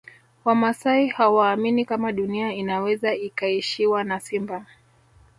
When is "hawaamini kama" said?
1.07-2.11